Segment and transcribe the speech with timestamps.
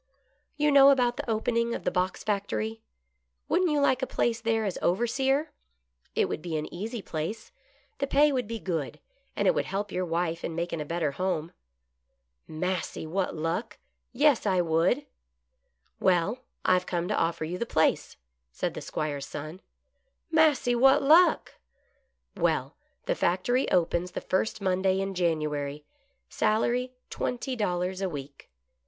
[0.57, 2.81] "You know about the opening of the box factory.
[3.47, 5.49] Wouldn't you like a place there as overseer.^
[6.15, 7.51] It would be an easy place,
[7.99, 8.99] the pay would be good,
[9.35, 11.51] and it would help your wife in making a better home."
[12.47, 13.77] "Massy, what luck!
[14.11, 15.05] Yes, I would.""
[15.99, 18.17] Well, I have come to offer you the place,"
[18.51, 19.61] said the 'Squire's son."
[20.31, 21.53] Massy, what luck!""
[22.35, 22.75] Well,
[23.05, 25.85] the factory opens the first Monday in January.
[26.27, 28.49] Salary twenty dollars a week."